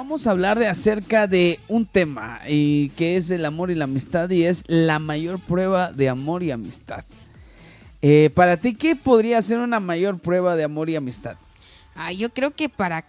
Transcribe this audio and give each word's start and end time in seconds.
Vamos 0.00 0.26
a 0.26 0.30
hablar 0.30 0.58
de 0.58 0.66
acerca 0.66 1.26
de 1.26 1.60
un 1.68 1.84
tema 1.84 2.40
y 2.48 2.88
que 2.96 3.18
es 3.18 3.30
el 3.30 3.44
amor 3.44 3.70
y 3.70 3.74
la 3.74 3.84
amistad 3.84 4.30
y 4.30 4.44
es 4.44 4.64
la 4.66 4.98
mayor 4.98 5.38
prueba 5.38 5.92
de 5.92 6.08
amor 6.08 6.42
y 6.42 6.50
amistad. 6.50 7.04
Eh, 8.00 8.30
para 8.34 8.56
ti, 8.56 8.74
¿qué 8.74 8.96
podría 8.96 9.42
ser 9.42 9.58
una 9.58 9.78
mayor 9.78 10.18
prueba 10.18 10.56
de 10.56 10.64
amor 10.64 10.88
y 10.88 10.96
amistad? 10.96 11.36
Ah, 11.94 12.14
yo 12.14 12.32
creo 12.32 12.52
que 12.52 12.70
para 12.70 13.04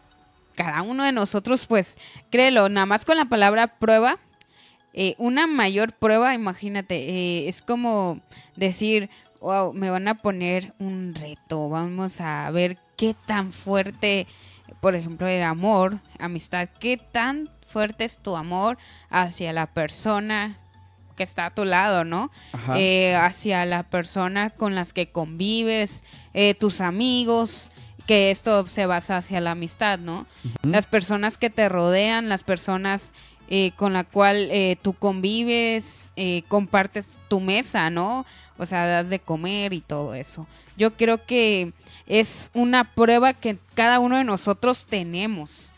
cada 0.55 0.81
uno 0.81 1.05
de 1.05 1.13
nosotros, 1.13 1.65
pues, 1.65 1.97
créelo, 2.29 2.67
nada 2.67 2.85
más 2.85 3.05
con 3.05 3.15
la 3.15 3.23
palabra 3.23 3.67
prueba, 3.67 4.19
eh, 4.93 5.15
una 5.17 5.47
mayor 5.47 5.93
prueba, 5.93 6.33
imagínate, 6.33 6.95
eh, 7.09 7.47
es 7.47 7.61
como 7.61 8.19
decir, 8.57 9.09
wow, 9.39 9.71
me 9.71 9.89
van 9.89 10.09
a 10.09 10.15
poner 10.15 10.73
un 10.77 11.15
reto, 11.15 11.69
vamos 11.69 12.19
a 12.19 12.51
ver 12.51 12.77
qué 12.97 13.15
tan 13.25 13.53
fuerte, 13.53 14.27
por 14.79 14.95
ejemplo, 14.95 15.27
el 15.27 15.43
amor, 15.43 15.99
amistad, 16.19 16.69
qué 16.79 16.97
tan 16.97 17.49
fuerte 17.67 18.05
es 18.05 18.19
tu 18.19 18.35
amor 18.35 18.77
hacia 19.09 19.53
la 19.53 19.67
persona 19.67 20.57
que 21.15 21.23
está 21.23 21.47
a 21.47 21.53
tu 21.53 21.65
lado, 21.65 22.03
¿no? 22.03 22.31
Eh, 22.75 23.15
hacia 23.15 23.65
la 23.65 23.83
persona 23.83 24.49
con 24.49 24.75
las 24.75 24.93
que 24.93 25.09
convives, 25.09 26.03
eh, 26.33 26.55
tus 26.55 26.81
amigos, 26.81 27.69
que 28.07 28.31
esto 28.31 28.65
se 28.65 28.85
basa 28.85 29.17
hacia 29.17 29.41
la 29.41 29.51
amistad, 29.51 29.99
¿no? 29.99 30.25
Las 30.63 30.85
personas 30.85 31.37
que 31.37 31.49
te 31.49 31.69
rodean, 31.69 32.29
las 32.29 32.43
personas 32.43 33.13
eh, 33.49 33.71
con 33.75 33.93
la 33.93 34.03
cual 34.03 34.49
tú 34.81 34.93
convives, 34.93 36.11
compartes 36.47 37.19
tu 37.27 37.39
mesa, 37.39 37.89
¿no? 37.89 38.25
O 38.57 38.65
sea, 38.65 38.85
das 38.85 39.09
de 39.09 39.19
comer 39.19 39.73
y 39.73 39.81
todo 39.81 40.13
eso. 40.13 40.47
Yo 40.77 40.95
creo 40.95 41.23
que 41.23 41.73
es 42.11 42.51
una 42.53 42.83
prueba 42.83 43.31
que 43.31 43.57
cada 43.73 44.01
uno 44.01 44.17
de 44.17 44.25
nosotros 44.25 44.85
tenemos. 44.87 45.69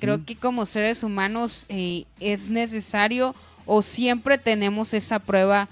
Creo 0.00 0.22
que 0.22 0.36
como 0.36 0.66
seres 0.66 1.02
humanos 1.02 1.64
es 1.70 2.50
necesario 2.50 3.34
o 3.64 3.80
siempre 3.80 4.36
tenemos 4.36 4.92
esa 4.92 5.18
prueba 5.18 5.66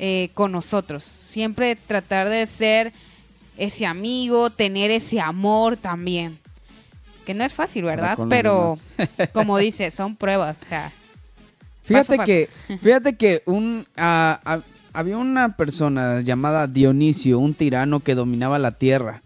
eh, 0.00 0.30
con 0.34 0.50
nosotros. 0.50 1.04
Siempre 1.04 1.76
tratar 1.76 2.28
de 2.28 2.44
ser 2.48 2.92
ese 3.56 3.86
amigo, 3.86 4.50
tener 4.50 4.90
ese 4.90 5.20
amor 5.20 5.76
también. 5.76 6.40
Que 7.24 7.32
no 7.32 7.44
es 7.44 7.54
fácil, 7.54 7.84
¿verdad? 7.84 8.18
Pero 8.28 8.80
como 9.32 9.58
dice, 9.58 9.92
son 9.92 10.16
pruebas, 10.16 10.60
o 10.60 10.64
sea. 10.64 10.90
Fíjate 11.84 12.18
que, 12.18 12.48
fíjate 12.82 13.14
que 13.14 13.44
un 13.46 13.86
había 13.94 15.18
una 15.18 15.56
persona 15.56 16.20
llamada 16.20 16.66
Dionisio, 16.66 17.38
un 17.38 17.54
tirano 17.54 18.00
que 18.00 18.16
dominaba 18.16 18.58
la 18.58 18.72
tierra 18.72 19.22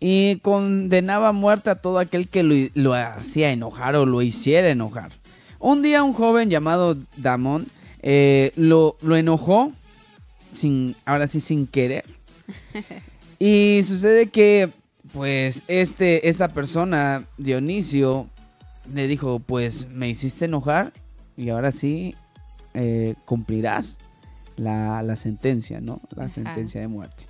y 0.00 0.36
condenaba 0.36 1.28
a 1.28 1.32
muerte 1.32 1.70
a 1.70 1.76
todo 1.76 1.98
aquel 1.98 2.28
que 2.28 2.42
lo, 2.42 2.54
lo 2.74 2.94
hacía 2.94 3.52
enojar 3.52 3.94
o 3.96 4.06
lo 4.06 4.22
hiciera 4.22 4.70
enojar. 4.70 5.12
Un 5.58 5.82
día 5.82 6.02
un 6.02 6.14
joven 6.14 6.48
llamado 6.48 6.96
Damon 7.18 7.66
eh, 8.02 8.52
lo, 8.56 8.96
enojó, 9.14 9.72
sin, 10.54 10.96
ahora 11.04 11.26
sí 11.26 11.40
sin 11.40 11.66
querer. 11.66 12.04
Y 13.42 13.80
sucede 13.84 14.26
que, 14.26 14.68
pues, 15.14 15.62
este, 15.66 16.28
esta 16.28 16.48
persona, 16.48 17.24
Dionisio, 17.38 18.28
le 18.92 19.08
dijo, 19.08 19.38
pues, 19.38 19.88
me 19.88 20.10
hiciste 20.10 20.44
enojar 20.44 20.92
y 21.38 21.48
ahora 21.48 21.72
sí 21.72 22.14
eh, 22.74 23.14
cumplirás 23.24 23.98
la, 24.56 25.16
sentencia, 25.16 25.80
¿no? 25.80 26.02
La 26.14 26.28
sentencia 26.28 26.82
de 26.82 26.88
muerte. 26.88 27.24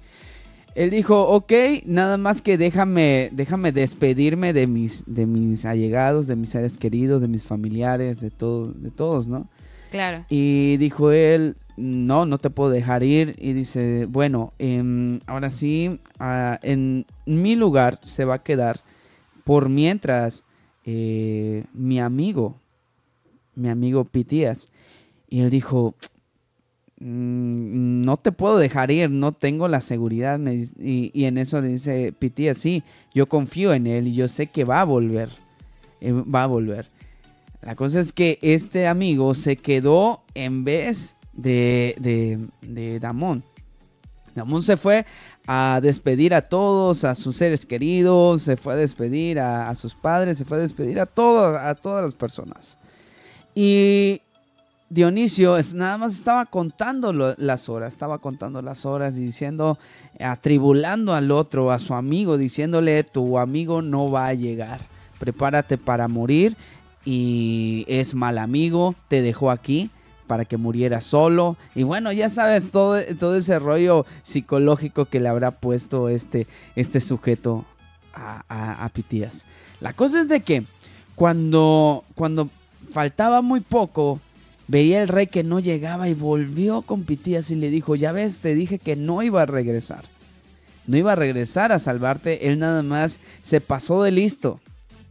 Él 0.74 0.90
dijo, 0.90 1.28
ok, 1.28 1.52
nada 1.84 2.16
más 2.16 2.42
que 2.42 2.56
déjame, 2.56 3.30
déjame 3.32 3.72
despedirme 3.72 4.52
de 4.52 4.66
mis, 4.66 5.04
de 5.06 5.26
mis 5.26 5.64
allegados, 5.64 6.26
de 6.26 6.36
mis 6.36 6.50
seres 6.50 6.78
queridos, 6.78 7.20
de 7.20 7.28
mis 7.28 7.44
familiares, 7.44 8.20
de, 8.20 8.30
todo, 8.30 8.72
de 8.72 8.90
todos, 8.90 9.28
¿no? 9.28 9.48
Claro. 9.90 10.24
Y 10.28 10.76
dijo 10.76 11.10
él, 11.10 11.56
no, 11.76 12.26
no 12.26 12.38
te 12.38 12.50
puedo 12.50 12.70
dejar 12.70 13.02
ir. 13.02 13.34
Y 13.38 13.52
dice, 13.52 14.06
bueno, 14.06 14.52
em, 14.58 15.20
ahora 15.26 15.50
sí, 15.50 15.98
ah, 16.18 16.58
en 16.62 17.06
mi 17.26 17.56
lugar 17.56 17.98
se 18.02 18.24
va 18.24 18.34
a 18.36 18.42
quedar 18.42 18.80
por 19.44 19.68
mientras 19.68 20.44
eh, 20.84 21.64
mi 21.72 21.98
amigo, 21.98 22.56
mi 23.56 23.68
amigo 23.68 24.04
Pitías. 24.04 24.70
Y 25.28 25.40
él 25.40 25.50
dijo, 25.50 25.94
no 27.00 28.18
te 28.18 28.30
puedo 28.30 28.58
dejar 28.58 28.90
ir, 28.90 29.10
no 29.10 29.32
tengo 29.32 29.68
la 29.68 29.80
seguridad. 29.80 30.38
y, 30.38 31.24
en 31.24 31.38
eso 31.38 31.62
dice 31.62 32.12
Pitia, 32.12 32.54
sí, 32.54 32.82
yo 33.14 33.26
confío 33.26 33.72
en 33.72 33.86
él 33.86 34.08
y 34.08 34.14
yo 34.14 34.28
sé 34.28 34.46
que 34.46 34.64
va 34.64 34.82
a 34.82 34.84
volver. 34.84 35.30
Eh, 36.00 36.12
va 36.12 36.44
a 36.44 36.46
volver. 36.46 36.88
La 37.62 37.74
cosa 37.74 38.00
es 38.00 38.12
que 38.12 38.38
este 38.42 38.86
amigo 38.86 39.34
se 39.34 39.56
quedó 39.56 40.22
en 40.34 40.64
vez 40.64 41.16
de, 41.32 41.94
de, 41.98 42.38
de 42.62 43.00
Damón. 43.00 43.44
Damón 44.34 44.62
se 44.62 44.76
fue 44.76 45.04
a 45.46 45.80
despedir 45.82 46.34
a 46.34 46.42
todos, 46.42 47.04
a 47.04 47.14
sus 47.14 47.36
seres 47.36 47.66
queridos, 47.66 48.42
se 48.42 48.56
fue 48.56 48.74
a 48.74 48.76
despedir 48.76 49.40
a, 49.40 49.74
sus 49.74 49.94
padres, 49.94 50.38
se 50.38 50.44
fue 50.44 50.58
a 50.58 50.60
despedir 50.60 51.00
a, 51.00 51.02
a 51.02 51.74
todas 51.74 52.04
las 52.04 52.14
personas. 52.14 52.78
Y 53.54 54.22
Dionisio 54.90 55.56
es, 55.56 55.72
nada 55.72 55.98
más 55.98 56.14
estaba 56.14 56.44
contando 56.46 57.12
las 57.12 57.68
horas, 57.68 57.92
estaba 57.92 58.18
contando 58.18 58.60
las 58.60 58.84
horas 58.84 59.16
y 59.16 59.20
diciendo, 59.20 59.78
atribulando 60.18 61.14
al 61.14 61.30
otro, 61.30 61.70
a 61.70 61.78
su 61.78 61.94
amigo, 61.94 62.36
diciéndole, 62.36 63.04
tu 63.04 63.38
amigo 63.38 63.82
no 63.82 64.10
va 64.10 64.26
a 64.26 64.34
llegar, 64.34 64.80
prepárate 65.20 65.78
para 65.78 66.08
morir 66.08 66.56
y 67.04 67.84
es 67.86 68.14
mal 68.14 68.36
amigo, 68.36 68.96
te 69.06 69.22
dejó 69.22 69.52
aquí 69.52 69.90
para 70.26 70.44
que 70.44 70.56
muriera 70.56 71.00
solo. 71.00 71.56
Y 71.76 71.84
bueno, 71.84 72.10
ya 72.10 72.28
sabes 72.28 72.72
todo, 72.72 73.00
todo 73.16 73.36
ese 73.36 73.60
rollo 73.60 74.06
psicológico 74.24 75.04
que 75.04 75.20
le 75.20 75.28
habrá 75.28 75.52
puesto 75.52 76.08
este, 76.08 76.48
este 76.74 77.00
sujeto 77.00 77.64
a, 78.12 78.84
a, 78.84 78.88
Pitías. 78.88 79.46
La 79.80 79.92
cosa 79.92 80.20
es 80.20 80.28
de 80.28 80.40
que 80.40 80.64
cuando, 81.14 82.02
cuando 82.16 82.48
faltaba 82.90 83.40
muy 83.40 83.60
poco, 83.60 84.18
Veía 84.70 85.02
el 85.02 85.08
rey 85.08 85.26
que 85.26 85.42
no 85.42 85.58
llegaba 85.58 86.08
y 86.08 86.14
volvió 86.14 86.82
con 86.82 87.02
Pitías 87.02 87.50
y 87.50 87.56
le 87.56 87.70
dijo, 87.70 87.96
ya 87.96 88.12
ves, 88.12 88.38
te 88.38 88.54
dije 88.54 88.78
que 88.78 88.94
no 88.94 89.20
iba 89.20 89.42
a 89.42 89.46
regresar. 89.46 90.04
No 90.86 90.96
iba 90.96 91.10
a 91.10 91.16
regresar 91.16 91.72
a 91.72 91.80
salvarte, 91.80 92.46
él 92.46 92.60
nada 92.60 92.84
más 92.84 93.18
se 93.42 93.60
pasó 93.60 94.04
de 94.04 94.12
listo 94.12 94.60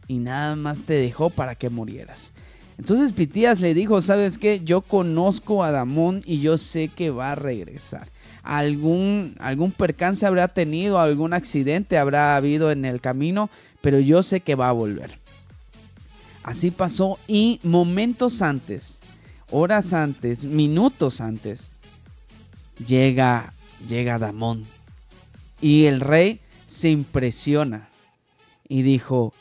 y 0.08 0.16
nada 0.16 0.56
más 0.56 0.84
te 0.84 0.94
dejó 0.94 1.28
para 1.28 1.56
que 1.56 1.68
murieras. 1.68 2.32
Entonces 2.78 3.12
Pitías 3.12 3.60
le 3.60 3.74
dijo, 3.74 4.00
¿sabes 4.00 4.38
qué? 4.38 4.62
Yo 4.64 4.80
conozco 4.80 5.62
a 5.62 5.70
Damón 5.70 6.22
y 6.24 6.40
yo 6.40 6.56
sé 6.56 6.88
que 6.88 7.10
va 7.10 7.32
a 7.32 7.34
regresar. 7.34 8.08
Algún, 8.42 9.36
algún 9.40 9.72
percance 9.72 10.24
habrá 10.24 10.48
tenido, 10.48 10.98
algún 10.98 11.34
accidente 11.34 11.98
habrá 11.98 12.34
habido 12.34 12.70
en 12.70 12.86
el 12.86 13.02
camino, 13.02 13.50
pero 13.82 14.00
yo 14.00 14.22
sé 14.22 14.40
que 14.40 14.54
va 14.54 14.70
a 14.70 14.72
volver. 14.72 15.10
Así 16.44 16.70
pasó 16.70 17.18
y 17.28 17.60
momentos 17.62 18.40
antes 18.40 18.99
horas 19.50 19.92
antes, 19.92 20.44
minutos 20.44 21.20
antes, 21.20 21.72
llega, 22.86 23.52
llega 23.88 24.18
Damón. 24.18 24.64
Y 25.60 25.86
el 25.86 26.00
rey 26.00 26.40
se 26.66 26.90
impresiona 26.90 27.88
y 28.68 28.82
dijo, 28.82 29.32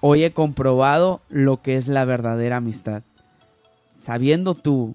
hoy 0.00 0.24
he 0.24 0.32
comprobado 0.32 1.20
lo 1.28 1.62
que 1.62 1.76
es 1.76 1.88
la 1.88 2.04
verdadera 2.04 2.56
amistad. 2.56 3.02
Sabiendo 3.98 4.54
tú 4.54 4.94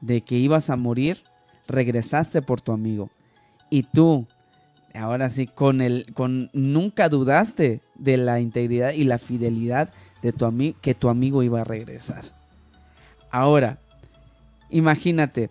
de 0.00 0.22
que 0.22 0.36
ibas 0.36 0.70
a 0.70 0.76
morir, 0.76 1.22
regresaste 1.68 2.42
por 2.42 2.60
tu 2.60 2.72
amigo. 2.72 3.10
Y 3.70 3.82
tú, 3.82 4.26
ahora 4.94 5.28
sí, 5.28 5.46
con 5.46 5.80
el, 5.80 6.12
con, 6.14 6.50
nunca 6.52 7.08
dudaste 7.08 7.82
de 7.96 8.16
la 8.16 8.40
integridad 8.40 8.92
y 8.92 9.04
la 9.04 9.18
fidelidad 9.18 9.90
de 10.22 10.32
tu 10.32 10.46
amigo, 10.46 10.78
que 10.80 10.94
tu 10.94 11.08
amigo 11.08 11.42
iba 11.42 11.60
a 11.60 11.64
regresar. 11.64 12.24
Ahora, 13.30 13.78
Imagínate. 14.76 15.48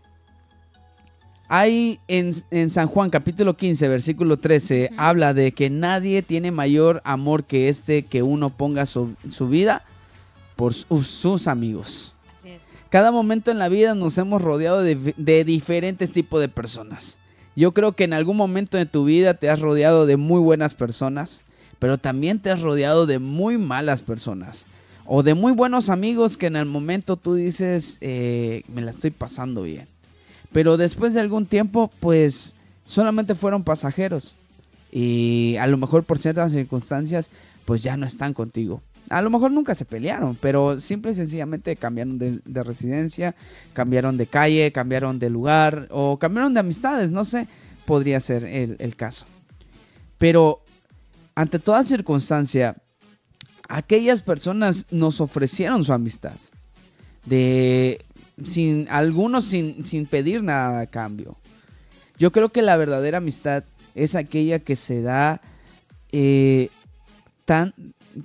Hay 1.47 1.99
en, 2.07 2.31
San 2.69 2.87
Juan 2.87 3.09
capítulo 3.09 3.57
15, 3.57 3.87
versículo 3.87 4.37
13, 4.37 4.91
habla 4.97 5.33
de 5.33 5.51
que 5.51 5.71
nadie 5.71 6.21
tiene 6.21 6.51
mayor 6.51 7.01
amor 7.03 7.43
que 7.43 7.67
este 7.67 8.03
que 8.03 8.21
uno 8.21 8.51
ponga 8.51 8.85
su, 8.85 9.15
vida 9.49 9.83
por 10.55 10.75
sus 10.75 11.47
amigos. 11.47 12.13
Así 12.31 12.49
es. 12.49 12.69
Cada 12.89 13.11
momento 13.11 13.49
en 13.49 13.57
la 13.57 13.67
vida 13.67 13.95
nos 13.95 14.15
hemos 14.19 14.43
rodeado 14.43 14.83
de, 14.83 15.15
de 15.17 15.43
diferentes 15.43 16.11
tipos 16.11 16.39
de 16.39 16.47
personas. 16.47 17.17
Yo 17.55 17.73
creo 17.73 17.93
que 17.93 18.03
en 18.03 18.13
algún 18.13 18.37
momento 18.37 18.77
de 18.77 18.85
tu 18.85 19.05
vida 19.05 19.33
te 19.33 19.49
has 19.49 19.59
rodeado 19.59 20.05
de 20.05 20.17
muy 20.17 20.39
buenas 20.39 20.75
personas, 20.75 21.45
pero 21.79 21.97
también 21.97 22.37
te 22.37 22.51
has 22.51 22.61
rodeado 22.61 23.07
de 23.07 23.17
muy 23.17 23.57
malas 23.57 24.03
personas 24.03 24.67
o 25.05 25.23
de 25.23 25.33
muy 25.33 25.53
buenos 25.53 25.89
amigos 25.89 26.37
que 26.37 26.47
en 26.47 26.55
el 26.55 26.65
momento 26.65 27.15
tú 27.17 27.35
dices, 27.35 27.97
eh, 28.01 28.63
me 28.67 28.81
la 28.81 28.91
estoy 28.91 29.11
pasando 29.11 29.63
bien. 29.63 29.87
Pero 30.51 30.77
después 30.77 31.13
de 31.13 31.19
algún 31.19 31.45
tiempo, 31.45 31.91
pues 31.99 32.55
solamente 32.85 33.35
fueron 33.35 33.63
pasajeros. 33.63 34.35
Y 34.91 35.57
a 35.59 35.67
lo 35.67 35.77
mejor 35.77 36.03
por 36.03 36.17
ciertas 36.17 36.53
circunstancias, 36.53 37.29
pues 37.65 37.83
ya 37.83 37.97
no 37.97 38.05
están 38.05 38.33
contigo. 38.33 38.81
A 39.09 39.21
lo 39.21 39.29
mejor 39.29 39.51
nunca 39.51 39.75
se 39.75 39.85
pelearon, 39.85 40.35
pero 40.35 40.79
simple 40.79 41.11
y 41.11 41.15
sencillamente 41.15 41.75
cambiaron 41.75 42.17
de, 42.17 42.39
de 42.43 42.63
residencia, 42.63 43.35
cambiaron 43.73 44.17
de 44.17 44.25
calle, 44.25 44.71
cambiaron 44.71 45.19
de 45.19 45.29
lugar 45.29 45.87
o 45.91 46.17
cambiaron 46.17 46.53
de 46.55 46.61
amistades, 46.61 47.11
no 47.11 47.23
sé, 47.25 47.47
podría 47.85 48.19
ser 48.19 48.45
el, 48.45 48.77
el 48.79 48.95
caso. 48.95 49.27
Pero 50.17 50.61
ante 51.35 51.59
toda 51.59 51.83
circunstancia, 51.83 52.77
aquellas 53.69 54.21
personas 54.21 54.85
nos 54.91 55.21
ofrecieron 55.21 55.83
su 55.83 55.93
amistad. 55.93 56.35
De 57.25 58.05
sin 58.43 58.87
algunos 58.89 59.45
sin, 59.45 59.85
sin 59.85 60.05
pedir 60.05 60.43
nada 60.43 60.81
a 60.81 60.87
cambio. 60.87 61.37
Yo 62.17 62.31
creo 62.31 62.49
que 62.49 62.61
la 62.61 62.77
verdadera 62.77 63.17
amistad 63.17 63.63
es 63.93 64.15
aquella 64.15 64.59
que 64.59 64.75
se 64.75 65.01
da 65.01 65.41
eh, 66.11 66.69
tan 67.45 67.73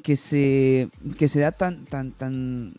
que 0.02 0.16
se 0.16 0.88
que 1.18 1.28
se 1.28 1.40
da 1.40 1.52
tan 1.52 1.84
tan 1.86 2.12
tan 2.12 2.74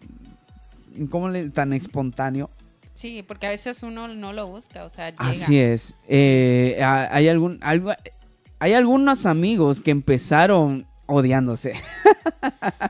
¿cómo 1.10 1.30
le 1.30 1.50
tan 1.50 1.74
espontáneo 1.74 2.50
Sí, 2.94 3.24
porque 3.24 3.48
a 3.48 3.50
veces 3.50 3.82
uno 3.82 4.08
no 4.10 4.32
lo 4.32 4.48
busca, 4.48 4.86
o 4.86 4.90
sea, 4.90 5.10
llega. 5.10 5.24
así 5.26 5.58
es 5.58 5.96
Eh, 6.08 6.80
hay 6.84 7.28
algún 7.28 7.60
algo 7.62 7.92
hay 8.60 8.74
algunos 8.74 9.26
amigos 9.26 9.82
que 9.82 9.92
empezaron 9.92 10.86
odiándose 11.08 11.74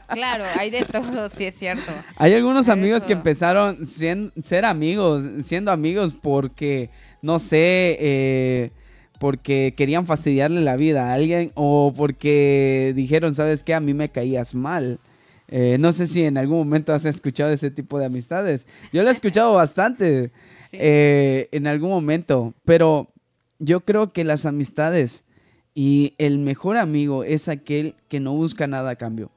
Claro, 0.09 0.43
hay 0.57 0.69
de 0.69 0.83
todo, 0.85 1.29
sí 1.29 1.45
es 1.45 1.55
cierto. 1.55 1.91
Hay 2.17 2.33
algunos 2.33 2.69
amigos 2.69 3.05
que 3.05 3.13
empezaron 3.13 3.85
sien- 3.85 4.31
ser 4.43 4.65
amigos, 4.65 5.25
siendo 5.43 5.71
amigos 5.71 6.13
porque, 6.19 6.89
no 7.21 7.39
sé, 7.39 7.97
eh, 7.99 8.71
porque 9.19 9.73
querían 9.77 10.05
fastidiarle 10.05 10.61
la 10.61 10.75
vida 10.75 11.09
a 11.09 11.13
alguien 11.13 11.51
o 11.55 11.93
porque 11.95 12.93
dijeron, 12.95 13.33
¿sabes 13.35 13.63
qué? 13.63 13.73
A 13.73 13.79
mí 13.79 13.93
me 13.93 14.09
caías 14.09 14.53
mal. 14.55 14.99
Eh, 15.47 15.77
no 15.79 15.91
sé 15.93 16.07
si 16.07 16.23
en 16.23 16.37
algún 16.37 16.59
momento 16.59 16.93
has 16.93 17.05
escuchado 17.05 17.51
ese 17.51 17.71
tipo 17.71 17.99
de 17.99 18.05
amistades. 18.05 18.65
Yo 18.93 19.03
lo 19.03 19.09
he 19.09 19.11
escuchado 19.11 19.53
bastante 19.53 20.31
Sí. 20.71 20.77
eh, 20.79 21.49
en 21.51 21.67
algún 21.67 21.89
momento, 21.89 22.53
pero 22.63 23.11
yo 23.59 23.81
creo 23.81 24.13
que 24.13 24.23
las 24.23 24.45
amistades 24.45 25.25
y 25.73 26.13
el 26.17 26.39
mejor 26.39 26.77
amigo 26.77 27.23
es 27.23 27.47
aquel 27.49 27.95
que 28.09 28.19
no 28.19 28.33
busca 28.33 28.67
nada 28.67 28.91
a 28.91 28.95
cambio 28.95 29.31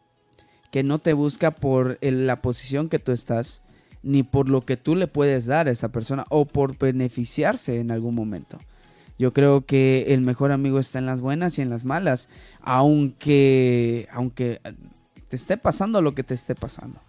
que 0.70 0.82
no 0.82 0.98
te 0.98 1.12
busca 1.12 1.52
por 1.52 1.98
la 2.02 2.42
posición 2.42 2.88
que 2.88 2.98
tú 2.98 3.12
estás, 3.12 3.62
ni 4.02 4.24
por 4.24 4.48
lo 4.48 4.62
que 4.62 4.76
tú 4.76 4.96
le 4.96 5.06
puedes 5.06 5.46
dar 5.46 5.68
a 5.68 5.70
esa 5.70 5.92
persona 5.92 6.24
o 6.30 6.46
por 6.46 6.76
beneficiarse 6.76 7.78
en 7.78 7.92
algún 7.92 8.16
momento. 8.16 8.58
Yo 9.16 9.32
creo 9.32 9.64
que 9.64 10.06
el 10.08 10.20
mejor 10.22 10.50
amigo 10.50 10.80
está 10.80 10.98
en 10.98 11.06
las 11.06 11.20
buenas 11.20 11.60
y 11.60 11.62
en 11.62 11.70
las 11.70 11.84
malas, 11.84 12.28
aunque, 12.60 14.08
aunque 14.12 14.60
te 15.28 15.36
esté 15.36 15.56
pasando 15.56 16.02
lo 16.02 16.12
que 16.14 16.24
te 16.24 16.34
esté 16.34 16.56
pasando. 16.56 17.00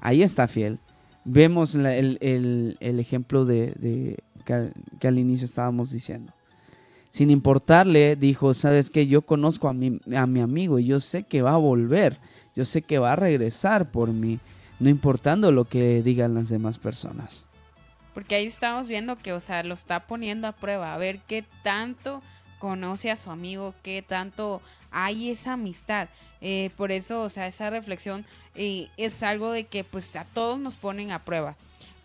Ahí 0.00 0.22
está 0.22 0.46
fiel. 0.46 0.78
Vemos 1.24 1.74
el, 1.74 1.86
el- 2.20 2.76
el 2.78 3.00
ejemplo 3.00 3.44
de, 3.44 4.16
que, 4.44 4.70
que 5.00 5.08
al 5.08 5.18
inicio 5.18 5.44
estábamos 5.44 5.90
diciendo. 5.90 6.32
Sin 7.10 7.30
importarle, 7.30 8.16
dijo, 8.16 8.54
sabes 8.54 8.90
que 8.90 9.06
yo 9.06 9.22
conozco 9.22 9.68
a 9.68 9.72
mi, 9.72 9.98
a 10.14 10.26
mi 10.26 10.40
amigo 10.40 10.78
y 10.78 10.86
yo 10.86 11.00
sé 11.00 11.22
que 11.22 11.42
va 11.42 11.54
a 11.54 11.56
volver 11.56 12.18
yo 12.58 12.64
sé 12.64 12.82
que 12.82 12.98
va 12.98 13.12
a 13.12 13.16
regresar 13.16 13.88
por 13.92 14.08
mí, 14.08 14.40
no 14.80 14.88
importando 14.88 15.52
lo 15.52 15.64
que 15.64 16.02
digan 16.02 16.34
las 16.34 16.48
demás 16.48 16.76
personas. 16.76 17.46
Porque 18.14 18.34
ahí 18.34 18.46
estamos 18.46 18.88
viendo 18.88 19.16
que, 19.16 19.32
o 19.32 19.38
sea, 19.38 19.62
lo 19.62 19.74
está 19.74 20.08
poniendo 20.08 20.48
a 20.48 20.52
prueba, 20.52 20.92
a 20.92 20.98
ver 20.98 21.20
qué 21.20 21.44
tanto 21.62 22.20
conoce 22.58 23.12
a 23.12 23.16
su 23.16 23.30
amigo, 23.30 23.74
qué 23.84 24.02
tanto 24.02 24.60
hay 24.90 25.30
esa 25.30 25.52
amistad. 25.52 26.08
Eh, 26.40 26.70
por 26.76 26.90
eso, 26.90 27.22
o 27.22 27.28
sea, 27.28 27.46
esa 27.46 27.70
reflexión 27.70 28.24
eh, 28.56 28.88
es 28.96 29.22
algo 29.22 29.52
de 29.52 29.62
que 29.62 29.84
pues 29.84 30.16
a 30.16 30.24
todos 30.24 30.58
nos 30.58 30.74
ponen 30.74 31.12
a 31.12 31.24
prueba. 31.24 31.54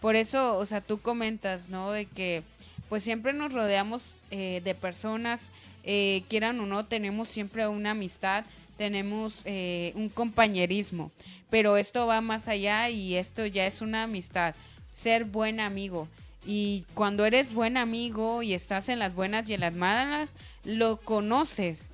Por 0.02 0.16
eso, 0.16 0.60
o 0.60 0.68
sea, 0.68 0.82
tú 0.82 1.00
comentas, 1.00 1.70
¿no? 1.70 1.92
De 1.92 2.06
que 2.06 2.44
pues 2.90 3.04
siempre 3.04 3.34
nos 3.34 3.52
rodeamos 3.54 4.16
eh, 4.32 4.62
de 4.64 4.76
personas, 4.76 5.52
eh, 5.84 6.24
quieran 6.30 6.60
o 6.60 6.66
no, 6.66 6.86
tenemos 6.86 7.30
siempre 7.30 7.68
una 7.68 7.92
amistad, 7.92 8.46
tenemos 8.78 9.42
eh, 9.46 9.92
un 9.96 10.10
compañerismo, 10.10 11.12
pero 11.50 11.78
esto 11.78 12.08
va 12.08 12.22
más 12.22 12.48
allá 12.48 12.90
y 12.90 13.16
esto 13.16 13.46
ya 13.46 13.66
es 13.66 13.82
una 13.82 14.04
amistad, 14.04 14.56
ser 14.92 15.26
buen 15.26 15.60
amigo. 15.60 16.08
Y 16.46 16.86
cuando 16.94 17.26
eres 17.26 17.54
buen 17.54 17.78
amigo 17.78 18.44
y 18.44 18.54
estás 18.54 18.90
en 18.90 19.00
las 19.00 19.14
buenas 19.16 19.50
y 19.50 19.54
en 19.54 19.62
las 19.62 19.74
malas, 19.74 20.32
lo 20.66 20.98
conoces. 20.98 21.90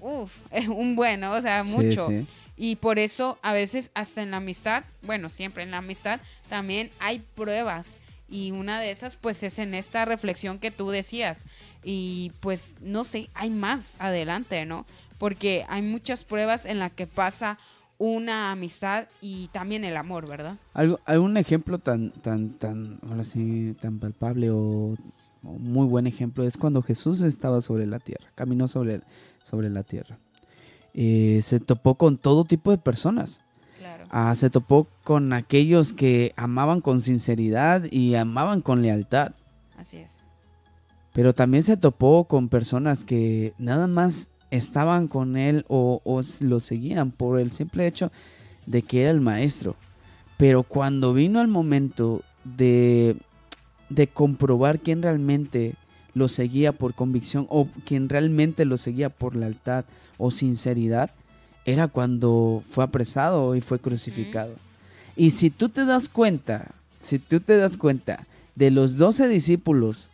Uf, 0.00 0.32
un 0.68 0.96
bueno, 0.96 1.32
o 1.32 1.40
sea, 1.40 1.64
Sí, 1.64 1.70
mucho. 1.70 2.08
sí. 2.08 2.26
Y 2.56 2.76
por 2.76 2.98
eso 2.98 3.38
a 3.40 3.54
veces 3.54 3.90
hasta 3.94 4.22
en 4.22 4.32
la 4.32 4.36
amistad, 4.36 4.84
bueno, 5.02 5.30
siempre 5.30 5.62
en 5.62 5.70
la 5.70 5.78
amistad 5.78 6.20
también 6.50 6.90
hay 6.98 7.20
pruebas. 7.34 7.96
Y 8.30 8.52
una 8.52 8.80
de 8.80 8.90
esas 8.92 9.16
pues 9.16 9.42
es 9.42 9.58
en 9.58 9.74
esta 9.74 10.04
reflexión 10.04 10.58
que 10.58 10.70
tú 10.70 10.90
decías. 10.90 11.44
Y 11.82 12.32
pues 12.40 12.76
no 12.80 13.04
sé, 13.04 13.28
hay 13.34 13.50
más 13.50 13.96
adelante, 13.98 14.64
¿no? 14.66 14.86
Porque 15.18 15.66
hay 15.68 15.82
muchas 15.82 16.24
pruebas 16.24 16.64
en 16.64 16.78
las 16.78 16.92
que 16.92 17.06
pasa 17.06 17.58
una 18.00 18.50
amistad 18.50 19.08
y 19.20 19.48
también 19.48 19.84
el 19.84 19.96
amor, 19.98 20.26
¿verdad? 20.26 20.56
Algo, 20.72 20.98
algún 21.04 21.36
ejemplo 21.36 21.78
tan, 21.78 22.12
tan, 22.12 22.54
tan, 22.54 22.98
ahora 23.06 23.24
sí, 23.24 23.76
tan 23.78 23.98
palpable 23.98 24.50
o, 24.50 24.94
muy 25.42 25.86
buen 25.86 26.06
ejemplo 26.06 26.44
es 26.44 26.56
cuando 26.56 26.82
Jesús 26.82 27.22
estaba 27.22 27.60
sobre 27.60 27.86
la 27.86 27.98
tierra, 27.98 28.30
caminó 28.34 28.68
sobre, 28.68 29.02
sobre 29.42 29.68
la 29.68 29.82
tierra. 29.82 30.18
Eh, 30.94 31.40
se 31.42 31.60
topó 31.60 31.96
con 31.96 32.16
todo 32.16 32.44
tipo 32.44 32.70
de 32.70 32.78
personas. 32.78 33.40
Ah, 34.10 34.34
se 34.34 34.50
topó 34.50 34.88
con 35.04 35.32
aquellos 35.32 35.92
que 35.92 36.32
amaban 36.36 36.80
con 36.80 37.00
sinceridad 37.00 37.84
y 37.90 38.16
amaban 38.16 38.60
con 38.60 38.82
lealtad. 38.82 39.32
Así 39.78 39.98
es. 39.98 40.24
Pero 41.12 41.32
también 41.32 41.62
se 41.62 41.76
topó 41.76 42.24
con 42.24 42.48
personas 42.48 43.04
que 43.04 43.54
nada 43.58 43.86
más 43.86 44.30
estaban 44.50 45.06
con 45.06 45.36
él 45.36 45.64
o, 45.68 46.00
o 46.04 46.22
lo 46.40 46.60
seguían 46.60 47.12
por 47.12 47.38
el 47.38 47.52
simple 47.52 47.86
hecho 47.86 48.10
de 48.66 48.82
que 48.82 49.02
era 49.02 49.10
el 49.10 49.20
maestro. 49.20 49.76
Pero 50.36 50.62
cuando 50.62 51.12
vino 51.12 51.40
el 51.40 51.48
momento 51.48 52.22
de, 52.44 53.16
de 53.90 54.06
comprobar 54.08 54.80
quién 54.80 55.02
realmente 55.02 55.74
lo 56.14 56.28
seguía 56.28 56.72
por 56.72 56.94
convicción 56.94 57.46
o 57.48 57.68
quién 57.84 58.08
realmente 58.08 58.64
lo 58.64 58.76
seguía 58.76 59.10
por 59.10 59.36
lealtad 59.36 59.84
o 60.18 60.30
sinceridad, 60.30 61.10
era 61.72 61.88
cuando 61.88 62.62
fue 62.68 62.84
apresado 62.84 63.54
y 63.54 63.60
fue 63.60 63.78
crucificado. 63.78 64.54
Y 65.16 65.30
si 65.30 65.50
tú 65.50 65.68
te 65.68 65.84
das 65.84 66.08
cuenta, 66.08 66.68
si 67.02 67.18
tú 67.18 67.40
te 67.40 67.56
das 67.56 67.76
cuenta 67.76 68.26
de 68.54 68.70
los 68.70 68.96
doce 68.96 69.28
discípulos 69.28 70.10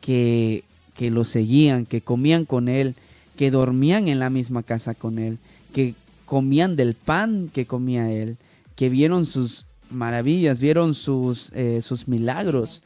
que, 0.00 0.64
que 0.96 1.10
lo 1.10 1.24
seguían, 1.24 1.86
que 1.86 2.00
comían 2.00 2.44
con 2.44 2.68
él, 2.68 2.94
que 3.36 3.50
dormían 3.50 4.08
en 4.08 4.18
la 4.18 4.30
misma 4.30 4.62
casa 4.62 4.94
con 4.94 5.18
él, 5.18 5.38
que 5.72 5.94
comían 6.26 6.76
del 6.76 6.94
pan 6.94 7.50
que 7.52 7.66
comía 7.66 8.10
él, 8.10 8.36
que 8.76 8.88
vieron 8.88 9.26
sus 9.26 9.66
maravillas, 9.90 10.60
vieron 10.60 10.94
sus, 10.94 11.50
eh, 11.54 11.80
sus 11.82 12.08
milagros. 12.08 12.82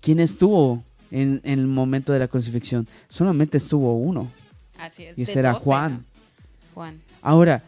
¿Quién 0.00 0.20
estuvo 0.20 0.82
en, 1.10 1.40
en 1.44 1.58
el 1.58 1.66
momento 1.66 2.12
de 2.12 2.18
la 2.18 2.28
crucifixión? 2.28 2.86
Solamente 3.08 3.58
estuvo 3.58 3.96
uno, 3.96 4.28
Así 4.78 5.04
es. 5.04 5.18
y 5.18 5.22
ese 5.22 5.38
era 5.38 5.52
12, 5.52 5.64
Juan. 5.64 6.04
Juan. 6.74 7.00
Ahora, 7.22 7.62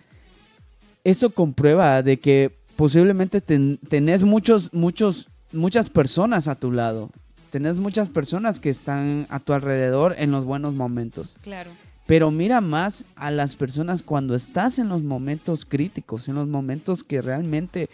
eso 1.05 1.31
comprueba 1.31 2.03
de 2.03 2.19
que 2.19 2.53
posiblemente 2.77 3.41
ten- 3.41 3.79
tenés 3.89 4.23
muchos, 4.23 4.73
muchos, 4.73 5.29
muchas 5.53 5.91
personas 5.91 6.49
a 6.49 6.55
tu 6.55 6.73
lado. 6.73 7.11
Tenés 7.51 7.77
muchas 7.79 8.09
personas 8.09 8.61
que 8.61 8.71
están 8.71 9.27
a 9.29 9.39
tu 9.41 9.53
alrededor 9.53 10.15
en 10.17 10.31
los 10.31 10.45
buenos 10.45 10.75
momentos. 10.75 11.37
Claro. 11.43 11.71
Pero 12.07 12.31
mira 12.31 12.61
más 12.61 13.05
a 13.15 13.31
las 13.31 13.57
personas 13.57 14.03
cuando 14.03 14.35
estás 14.35 14.79
en 14.79 14.89
los 14.89 15.03
momentos 15.03 15.65
críticos, 15.65 16.29
en 16.29 16.35
los 16.37 16.49
momentos 16.49 17.05
que 17.05 17.21
realmente 17.23 17.91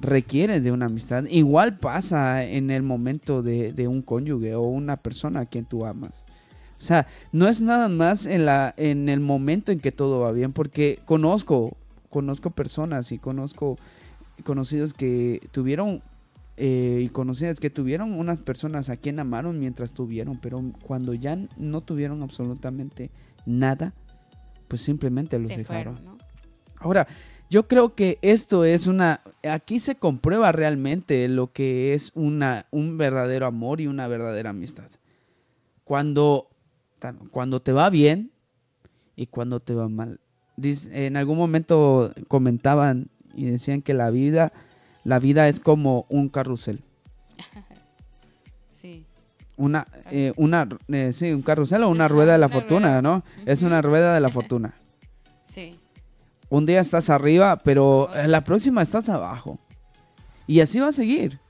requieres 0.00 0.62
de 0.62 0.70
una 0.72 0.86
amistad. 0.86 1.24
Igual 1.28 1.78
pasa 1.78 2.44
en 2.44 2.70
el 2.70 2.82
momento 2.82 3.42
de, 3.42 3.72
de 3.72 3.88
un 3.88 4.02
cónyuge 4.02 4.54
o 4.54 4.62
una 4.62 4.96
persona 4.96 5.40
a 5.40 5.46
quien 5.46 5.64
tú 5.64 5.84
amas. 5.86 6.12
O 6.78 6.80
sea, 6.80 7.06
no 7.32 7.48
es 7.48 7.60
nada 7.60 7.88
más 7.88 8.24
en, 8.24 8.46
la, 8.46 8.72
en 8.76 9.08
el 9.08 9.20
momento 9.20 9.72
en 9.72 9.80
que 9.80 9.90
todo 9.90 10.20
va 10.20 10.30
bien, 10.32 10.52
porque 10.52 11.00
conozco, 11.04 11.76
conozco 12.08 12.50
personas 12.50 13.10
y 13.10 13.18
conozco 13.18 13.76
conocidos 14.44 14.94
que 14.94 15.40
tuvieron 15.50 16.02
eh, 16.56 17.02
y 17.04 17.08
conocidas 17.08 17.60
que 17.60 17.70
tuvieron 17.70 18.12
unas 18.14 18.38
personas 18.38 18.90
a 18.90 18.96
quien 18.96 19.18
amaron 19.18 19.58
mientras 19.58 19.92
tuvieron, 19.92 20.38
pero 20.38 20.60
cuando 20.82 21.14
ya 21.14 21.38
no 21.56 21.80
tuvieron 21.80 22.22
absolutamente 22.22 23.10
nada, 23.46 23.92
pues 24.68 24.82
simplemente 24.82 25.38
los 25.38 25.48
Se 25.48 25.58
dejaron. 25.58 25.96
fueron, 25.96 26.18
¿no? 26.18 26.24
Ahora, 26.80 27.06
yo 27.50 27.66
creo 27.66 27.94
que 27.94 28.18
esto 28.22 28.64
es 28.64 28.86
una, 28.86 29.22
aquí 29.48 29.80
se 29.80 29.96
comprueba 29.96 30.52
realmente 30.52 31.26
lo 31.28 31.52
que 31.52 31.94
es 31.94 32.12
una, 32.14 32.66
un 32.70 32.98
verdadero 32.98 33.46
amor 33.46 33.80
y 33.80 33.86
una 33.86 34.06
verdadera 34.06 34.50
amistad. 34.50 34.90
Cuando, 35.84 36.48
cuando 37.30 37.60
te 37.60 37.72
va 37.72 37.90
bien 37.90 38.32
y 39.16 39.26
cuando 39.26 39.60
te 39.60 39.74
va 39.74 39.88
mal. 39.88 40.20
en 40.56 41.16
algún 41.16 41.38
momento 41.38 42.12
comentaban 42.28 43.08
y 43.34 43.44
decían 43.46 43.82
que 43.82 43.94
la 43.94 44.10
vida, 44.10 44.52
la 45.04 45.18
vida 45.18 45.48
es 45.48 45.60
como 45.60 46.06
un 46.08 46.28
carrusel. 46.28 46.80
Sí. 48.70 49.04
Una, 49.56 49.88
eh, 50.12 50.32
una, 50.36 50.68
eh, 50.86 51.12
sí, 51.12 51.32
un 51.32 51.42
carrusel 51.42 51.82
o 51.82 51.88
una 51.88 52.06
rueda 52.06 52.34
de 52.34 52.38
la 52.38 52.48
fortuna, 52.48 53.02
¿no? 53.02 53.24
Es 53.44 53.62
una 53.62 53.82
rueda 53.82 54.14
de 54.14 54.20
la 54.20 54.30
fortuna. 54.30 54.72
Sí. 55.48 55.76
Un 56.48 56.64
día 56.64 56.80
estás 56.80 57.10
arriba, 57.10 57.56
pero 57.56 58.08
en 58.14 58.30
la 58.30 58.44
próxima 58.44 58.82
estás 58.82 59.08
abajo. 59.08 59.58
Y 60.46 60.60
así 60.60 60.78
va 60.78 60.88
a 60.88 60.92
seguir. 60.92 61.40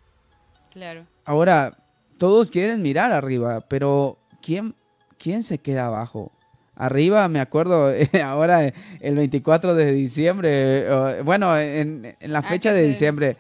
Claro. 0.72 1.04
Ahora, 1.26 1.76
todos 2.16 2.50
quieren 2.50 2.80
mirar 2.80 3.12
arriba, 3.12 3.60
pero 3.60 4.18
¿quién, 4.40 4.74
quién 5.18 5.42
se 5.42 5.58
queda 5.58 5.86
abajo? 5.86 6.32
Arriba, 6.76 7.28
me 7.28 7.40
acuerdo, 7.40 7.92
ahora 8.24 8.72
el 9.00 9.16
24 9.16 9.74
de 9.74 9.92
diciembre, 9.92 10.50
eh, 10.52 11.22
bueno, 11.24 11.56
en, 11.58 12.16
la 12.20 12.38
ah, 12.38 12.42
fecha 12.42 12.72
de 12.72 12.82
diciembre, 12.84 13.36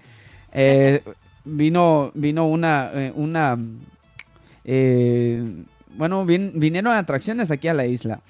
eh, 0.52 1.02
vino, 1.44 2.10
vino 2.14 2.46
una, 2.48 2.90
eh, 2.92 3.12
una 3.14 3.56
bueno, 5.96 6.24
vinieron 6.24 6.92
atracciones 6.92 7.50
aquí 7.50 7.68
a 7.68 7.74
la 7.74 7.86
isla. 7.86 8.20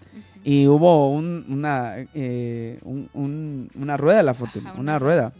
Y 0.45 0.67
hubo 0.67 1.11
una, 1.11 1.97
una 3.75 3.97
rueda, 3.97 4.23
la 4.23 4.35
fortuna, 4.35 4.73
una 4.78 4.99
rueda. 4.99 5.33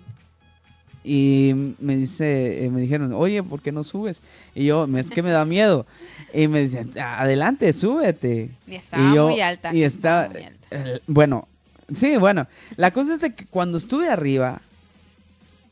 Y 1.11 1.75
me 1.81 1.97
dice, 1.97 2.69
me 2.71 2.83
dijeron, 2.83 3.15
oye, 3.15 3.43
¿por 3.43 3.63
qué 3.63 3.73
no 3.73 3.83
subes? 3.83 4.21
Y 4.55 4.67
yo, 4.67 4.87
es 4.99 5.09
que 5.09 5.23
me 5.23 5.31
da 5.31 5.45
miedo. 5.47 5.87
Y 6.35 6.49
me 6.49 6.61
dicen, 6.61 6.91
adelante, 7.01 7.73
súbete. 7.73 8.51
Y 8.67 8.75
estaba 8.75 9.03
muy 9.03 9.41
alta. 9.41 9.75
Y 9.75 9.85
estaba, 9.85 10.29
eh, 10.71 11.01
bueno, 11.07 11.49
sí, 11.97 12.19
bueno. 12.19 12.47
La 12.77 12.91
cosa 12.91 13.15
es 13.15 13.23
de 13.23 13.35
que 13.35 13.47
cuando 13.47 13.79
estuve 13.79 14.11
arriba, 14.11 14.61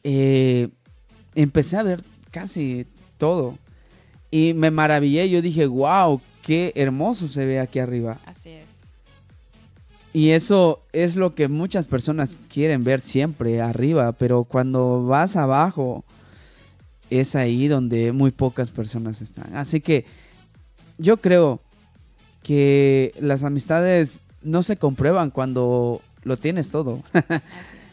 eh, 0.05 0.69
empecé 1.35 1.77
a 1.77 1.83
ver 1.83 2.03
casi 2.31 2.87
todo. 3.19 3.59
Y 4.31 4.55
me 4.55 4.71
maravillé. 4.71 5.29
Yo 5.29 5.43
dije, 5.43 5.67
wow, 5.67 6.19
qué 6.41 6.73
hermoso 6.77 7.29
se 7.29 7.45
ve 7.45 7.61
aquí 7.61 7.79
arriba. 7.79 8.19
Así 8.25 8.53
es. 8.53 8.66
Y 10.17 10.31
eso 10.31 10.81
es 10.95 11.17
lo 11.17 11.35
que 11.35 11.47
muchas 11.47 11.87
personas 11.87 12.39
quieren 12.49 12.85
ver 12.85 13.01
siempre 13.01 13.61
arriba, 13.61 14.13
pero 14.13 14.45
cuando 14.45 15.05
vas 15.05 15.37
abajo 15.37 16.07
es 17.11 17.37
ahí 17.37 17.69
donde 17.69 18.13
muy 18.13 18.31
pocas 18.31 18.71
personas 18.71 19.21
están. 19.21 19.55
Así 19.55 19.83
que 19.83 20.07
yo 20.97 21.19
creo 21.19 21.61
que 22.43 23.13
las 23.21 23.45
amistades 23.45 24.23
no 24.41 24.63
se 24.63 24.79
comprueban 24.79 25.31
cuando 25.31 26.01
lo 26.23 26.39
tienes 26.39 26.71
todo. 26.71 27.03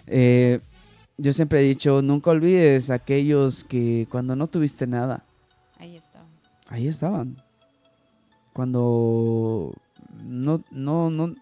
Eh, 0.08 0.60
yo 1.18 1.32
siempre 1.32 1.62
he 1.62 1.64
dicho, 1.64 2.02
nunca 2.02 2.32
olvides 2.32 2.90
aquellos 2.90 3.64
que 3.64 4.06
cuando 4.12 4.36
no 4.36 4.48
tuviste 4.48 4.86
nada. 4.86 5.24
Ahí 5.80 5.96
estaban. 5.96 6.28
Ahí 6.68 6.88
estaban. 6.88 7.38
Cuando 8.52 9.74
no, 10.26 10.62
no, 10.72 11.10
no, 11.10 11.34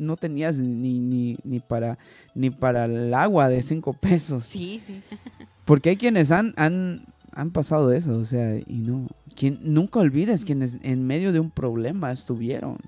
no 0.00 0.16
tenías 0.16 0.58
ni, 0.58 0.98
ni, 0.98 1.36
ni, 1.44 1.60
para, 1.60 1.98
ni 2.34 2.50
para 2.50 2.86
el 2.86 3.12
agua 3.14 3.48
de 3.48 3.62
cinco 3.62 3.92
pesos. 3.92 4.44
Sí, 4.44 4.82
sí. 4.84 5.00
Porque 5.64 5.90
hay 5.90 5.96
quienes 5.96 6.32
han, 6.32 6.52
han, 6.56 7.04
han 7.32 7.50
pasado 7.50 7.92
eso, 7.92 8.18
o 8.18 8.24
sea, 8.24 8.56
y 8.56 8.82
no. 8.84 9.06
Quien, 9.36 9.60
nunca 9.62 10.00
olvides 10.00 10.44
quienes 10.44 10.78
en 10.82 11.06
medio 11.06 11.32
de 11.32 11.40
un 11.40 11.50
problema 11.50 12.10
estuvieron. 12.10 12.78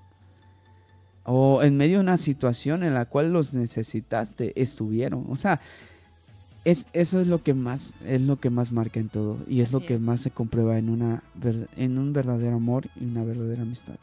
O 1.25 1.63
en 1.63 1.77
medio 1.77 1.99
de 1.99 2.03
una 2.03 2.17
situación 2.17 2.83
en 2.83 2.95
la 2.95 3.05
cual 3.05 3.33
los 3.33 3.55
necesitaste, 3.55 4.61
estuvieron. 4.61 5.27
O 5.29 5.37
sea, 5.37 5.61
es, 6.65 6.87
eso 6.93 7.21
es 7.21 7.29
lo 7.29 7.43
que 7.43 7.55
más, 7.55 7.95
es 8.05 8.23
lo 8.23 8.41
que 8.41 8.51
más 8.51 8.73
marca 8.73 8.99
en 8.99 9.09
todo. 9.09 9.39
Y 9.47 9.61
es 9.61 9.73
lo 9.73 9.81
que 9.81 9.99
más 9.99 10.21
se 10.21 10.31
comprueba 10.31 10.79
en 10.79 10.89
una 10.89 11.23
en 11.77 11.99
un 11.99 12.13
verdadero 12.13 12.57
amor 12.57 12.87
y 13.01 13.05
una 13.05 13.23
verdadera 13.23 13.63
amistad. 13.63 13.95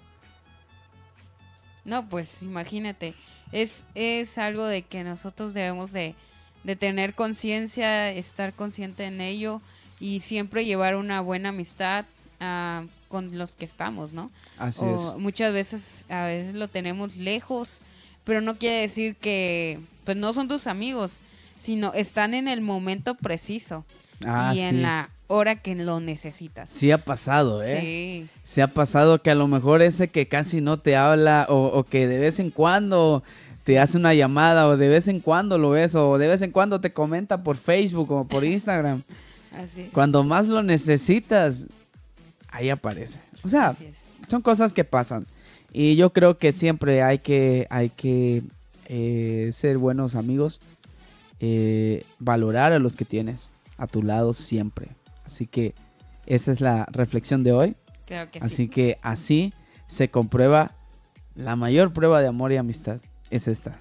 No, 1.85 2.07
pues 2.07 2.43
imagínate. 2.43 3.13
Es, 3.51 3.85
es 3.95 4.37
algo 4.37 4.65
de 4.65 4.83
que 4.83 5.03
nosotros 5.03 5.53
debemos 5.53 5.91
de, 5.91 6.15
de 6.63 6.75
tener 6.75 7.13
conciencia, 7.15 8.11
estar 8.11 8.53
consciente 8.53 9.05
en 9.05 9.21
ello 9.21 9.61
y 9.99 10.19
siempre 10.19 10.65
llevar 10.65 10.95
una 10.95 11.21
buena 11.21 11.49
amistad 11.49 12.05
ah, 12.39 12.83
con 13.07 13.37
los 13.37 13.55
que 13.55 13.65
estamos, 13.65 14.13
¿no? 14.13 14.31
Así 14.57 14.85
es. 14.85 15.15
Muchas 15.17 15.51
veces, 15.51 16.05
a 16.09 16.25
veces 16.25 16.55
lo 16.55 16.67
tenemos 16.67 17.17
lejos, 17.17 17.81
pero 18.23 18.41
no 18.41 18.57
quiere 18.57 18.81
decir 18.81 19.15
que, 19.15 19.79
pues 20.05 20.15
no 20.15 20.33
son 20.33 20.47
tus 20.47 20.67
amigos, 20.67 21.21
sino 21.59 21.93
están 21.93 22.33
en 22.33 22.47
el 22.47 22.61
momento 22.61 23.15
preciso 23.15 23.85
ah, 24.25 24.53
y 24.55 24.61
en 24.61 24.81
la 24.81 25.09
hora 25.29 25.61
que 25.61 25.75
lo 25.75 26.01
necesitas. 26.01 26.69
Sí 26.69 26.91
ha 26.91 26.97
pasado, 26.97 27.63
¿eh? 27.63 27.79
Sí. 27.79 28.29
Sí 28.43 28.61
ha 28.61 28.67
pasado 28.67 29.21
que 29.21 29.31
a 29.31 29.35
lo 29.35 29.47
mejor 29.47 29.81
ese 29.81 30.09
que 30.09 30.27
casi 30.27 30.59
no 30.59 30.79
te 30.79 30.97
habla 30.97 31.45
o, 31.49 31.67
o 31.67 31.83
que 31.83 32.07
de 32.07 32.17
vez 32.17 32.39
en 32.39 32.51
cuando 32.51 33.23
te 33.63 33.79
hace 33.79 33.97
una 33.97 34.13
llamada 34.13 34.67
o 34.67 34.77
de 34.77 34.87
vez 34.87 35.07
en 35.07 35.19
cuando 35.19 35.57
lo 35.57 35.69
ves 35.69 35.93
o 35.93 36.17
de 36.17 36.27
vez 36.27 36.41
en 36.41 36.51
cuando 36.51 36.81
te 36.81 36.91
comenta 36.91 37.43
por 37.43 37.55
Facebook 37.55 38.11
o 38.11 38.27
por 38.27 38.43
Instagram. 38.43 39.03
Cuando 39.93 40.23
más 40.23 40.47
lo 40.47 40.63
necesitas, 40.63 41.67
ahí 42.49 42.69
aparece. 42.69 43.19
O 43.43 43.49
sea, 43.49 43.75
son 44.27 44.41
cosas 44.41 44.73
que 44.73 44.83
pasan. 44.83 45.25
Y 45.71 45.95
yo 45.95 46.11
creo 46.11 46.37
que 46.37 46.51
siempre 46.51 47.03
hay 47.03 47.19
que, 47.19 47.67
hay 47.69 47.89
que 47.89 48.43
eh, 48.87 49.49
ser 49.51 49.77
buenos 49.77 50.15
amigos, 50.15 50.59
eh, 51.39 52.03
valorar 52.19 52.73
a 52.73 52.79
los 52.79 52.95
que 52.95 53.05
tienes 53.05 53.53
a 53.77 53.87
tu 53.87 54.03
lado 54.03 54.33
siempre. 54.33 54.89
Así 55.29 55.45
que 55.45 55.75
esa 56.25 56.51
es 56.51 56.59
la 56.59 56.85
reflexión 56.91 57.43
de 57.43 57.51
hoy. 57.53 57.75
así 58.41 58.67
que 58.67 58.97
así 59.03 59.53
se 59.85 60.09
comprueba 60.09 60.75
la 61.35 61.55
mayor 61.55 61.93
prueba 61.93 62.19
de 62.19 62.27
amor 62.27 62.51
y 62.51 62.57
amistad. 62.57 62.99
Es 63.29 63.47
esta. 63.47 63.79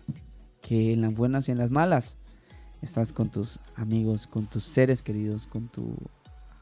Que 0.61 0.93
en 0.93 1.01
las 1.01 1.15
buenas 1.15 1.49
y 1.49 1.53
en 1.53 1.59
las 1.59 1.71
malas 1.71 2.19
estás 2.83 3.15
con 3.15 3.31
tus 3.31 3.61
amigos, 3.77 4.27
con 4.27 4.47
tus 4.47 4.65
seres 4.65 5.03
queridos, 5.03 5.47
con 5.47 5.69
tu 5.69 5.97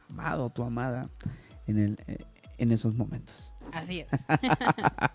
amado, 0.09 0.51
tu 0.51 0.63
amada 0.63 1.11
en, 1.67 1.79
el, 1.79 1.99
eh, 2.07 2.19
en 2.59 2.71
esos 2.71 2.95
momentos. 2.95 3.53
Así 3.73 4.01
es. 4.01 4.27